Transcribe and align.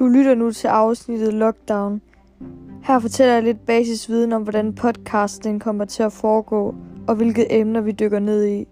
Du 0.00 0.06
lytter 0.06 0.34
nu 0.34 0.52
til 0.52 0.68
afsnittet 0.68 1.34
Lockdown. 1.34 2.00
Her 2.82 2.98
fortæller 2.98 3.34
jeg 3.34 3.42
lidt 3.42 3.66
basisviden 3.66 4.32
om, 4.32 4.42
hvordan 4.42 4.72
podcasten 4.72 5.60
kommer 5.60 5.84
til 5.84 6.02
at 6.02 6.12
foregå, 6.12 6.74
og 7.08 7.14
hvilke 7.14 7.52
emner 7.52 7.80
vi 7.80 7.92
dykker 7.92 8.18
ned 8.18 8.46
i. 8.46 8.66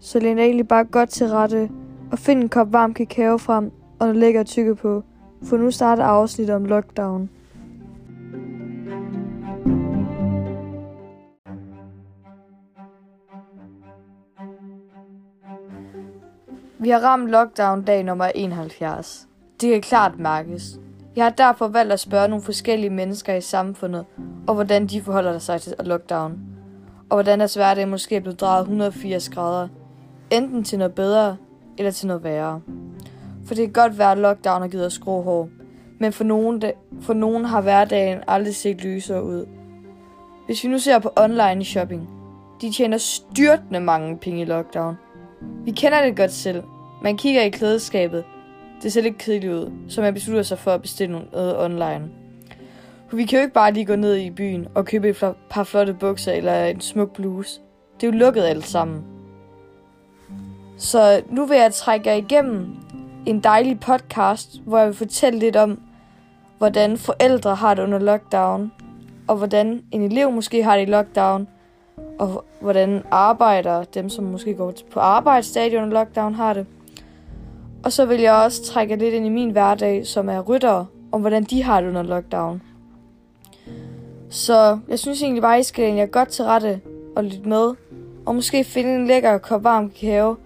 Så 0.00 0.18
læn 0.18 0.38
egentlig 0.38 0.68
bare 0.68 0.84
godt 0.84 1.08
til 1.08 1.28
rette, 1.28 1.70
og 2.12 2.18
find 2.18 2.42
en 2.42 2.48
kop 2.48 2.72
varm 2.72 2.94
kakao 2.94 3.38
frem, 3.38 3.64
og 3.98 4.06
noget 4.06 4.16
lækker 4.16 4.42
tykke 4.42 4.74
på, 4.74 5.02
for 5.42 5.56
nu 5.56 5.70
starter 5.70 6.04
afsnittet 6.04 6.56
om 6.56 6.64
lockdown. 6.64 7.30
Vi 16.78 16.88
har 16.88 17.00
ramt 17.00 17.30
lockdown 17.30 17.82
dag 17.82 18.04
nummer 18.04 18.26
71. 18.34 19.28
Det 19.60 19.70
kan 19.70 19.80
klart 19.80 20.18
mærkes. 20.18 20.78
Jeg 21.16 21.24
har 21.24 21.30
derfor 21.30 21.68
valgt 21.68 21.92
at 21.92 22.00
spørge 22.00 22.28
nogle 22.28 22.44
forskellige 22.44 22.90
mennesker 22.90 23.34
i 23.34 23.40
samfundet, 23.40 24.04
og 24.46 24.54
hvordan 24.54 24.86
de 24.86 25.02
forholder 25.02 25.38
sig 25.38 25.60
til 25.60 25.74
lockdown. 25.80 26.38
Og 27.10 27.16
hvordan 27.16 27.38
deres 27.38 27.54
hverdag 27.54 27.88
måske 27.88 28.16
er 28.16 28.20
blevet 28.20 28.40
drejet 28.40 28.60
180 28.60 29.28
grader. 29.28 29.68
Enten 30.30 30.64
til 30.64 30.78
noget 30.78 30.94
bedre, 30.94 31.36
eller 31.78 31.90
til 31.90 32.06
noget 32.06 32.24
værre. 32.24 32.60
For 33.46 33.54
det 33.54 33.64
kan 33.64 33.72
godt 33.72 33.98
være, 33.98 34.12
at 34.12 34.18
lockdown 34.18 34.60
har 34.60 34.68
givet 34.68 34.86
os 34.86 34.98
grå 34.98 35.22
hår. 35.22 35.48
Men 36.00 36.12
for 36.12 36.24
nogen, 36.24 36.62
for 37.00 37.14
nogen 37.14 37.44
har 37.44 37.60
hverdagen 37.60 38.18
aldrig 38.28 38.56
set 38.56 38.84
lysere 38.84 39.24
ud. 39.24 39.46
Hvis 40.46 40.64
vi 40.64 40.68
nu 40.68 40.78
ser 40.78 40.98
på 40.98 41.10
online 41.16 41.64
shopping. 41.64 42.08
De 42.60 42.72
tjener 42.72 42.98
styrtende 42.98 43.80
mange 43.80 44.18
penge 44.18 44.40
i 44.40 44.44
lockdown. 44.44 44.94
Vi 45.64 45.70
kender 45.70 46.04
det 46.04 46.16
godt 46.16 46.32
selv. 46.32 46.62
Man 47.02 47.16
kigger 47.16 47.42
i 47.42 47.50
klædeskabet. 47.50 48.24
Det 48.82 48.92
ser 48.92 49.02
lidt 49.02 49.18
kedeligt 49.18 49.52
ud, 49.52 49.70
så 49.88 50.00
man 50.00 50.14
beslutter 50.14 50.42
sig 50.42 50.58
for 50.58 50.70
at 50.70 50.82
bestille 50.82 51.18
noget 51.32 51.64
online. 51.64 52.08
For 53.08 53.16
vi 53.16 53.24
kan 53.24 53.38
jo 53.38 53.42
ikke 53.42 53.54
bare 53.54 53.72
lige 53.72 53.86
gå 53.86 53.96
ned 53.96 54.16
i 54.16 54.30
byen 54.30 54.68
og 54.74 54.84
købe 54.84 55.08
et 55.08 55.34
par 55.50 55.64
flotte 55.64 55.94
bukser 55.94 56.32
eller 56.32 56.64
en 56.64 56.80
smuk 56.80 57.14
bluse. 57.14 57.60
Det 58.00 58.06
er 58.06 58.12
jo 58.12 58.18
lukket 58.18 58.42
alt 58.42 58.66
sammen. 58.66 59.04
Så 60.78 61.22
nu 61.30 61.46
vil 61.46 61.56
jeg 61.58 61.74
trække 61.74 62.08
jer 62.08 62.16
igennem 62.16 62.76
en 63.26 63.40
dejlig 63.40 63.80
podcast, 63.80 64.60
hvor 64.64 64.78
jeg 64.78 64.86
vil 64.86 64.94
fortælle 64.94 65.38
lidt 65.38 65.56
om, 65.56 65.80
hvordan 66.58 66.96
forældre 66.96 67.54
har 67.54 67.74
det 67.74 67.82
under 67.82 67.98
lockdown, 67.98 68.72
og 69.28 69.36
hvordan 69.36 69.82
en 69.92 70.02
elev 70.02 70.30
måske 70.30 70.62
har 70.62 70.76
det 70.76 70.88
i 70.88 70.90
lockdown, 70.90 71.48
og 72.18 72.44
hvordan 72.60 73.02
arbejder, 73.10 73.84
dem 73.84 74.08
som 74.08 74.24
måske 74.24 74.54
går 74.54 74.72
på 74.92 75.00
arbejdsstadion 75.00 75.82
under 75.82 75.98
lockdown, 75.98 76.34
har 76.34 76.52
det. 76.52 76.66
Og 77.86 77.92
så 77.92 78.04
vil 78.04 78.20
jeg 78.20 78.34
også 78.34 78.62
trække 78.62 78.96
lidt 78.96 79.14
ind 79.14 79.26
i 79.26 79.28
min 79.28 79.50
hverdag, 79.50 80.06
som 80.06 80.28
er 80.28 80.40
ryttere, 80.40 80.86
om 81.12 81.20
hvordan 81.20 81.44
de 81.44 81.62
har 81.62 81.80
det 81.80 81.88
under 81.88 82.02
lockdown. 82.02 82.62
Så 84.30 84.78
jeg 84.88 84.98
synes 84.98 85.22
egentlig 85.22 85.42
bare, 85.42 85.60
I 85.60 85.62
skal 85.62 85.94
jeg 85.94 86.10
godt 86.10 86.28
til 86.28 86.44
rette 86.44 86.80
og 87.16 87.24
lytte 87.24 87.48
med, 87.48 87.74
og 88.26 88.34
måske 88.34 88.64
finde 88.64 88.94
en 88.94 89.06
lækker 89.06 89.38
kop 89.38 89.64
varm 89.64 89.90
kakao, 89.90 90.36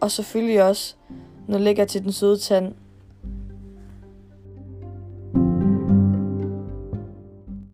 og 0.00 0.10
selvfølgelig 0.10 0.62
også 0.62 0.94
noget 1.48 1.64
lækker 1.64 1.84
til 1.84 2.04
den 2.04 2.12
søde 2.12 2.38
tand. 2.38 2.72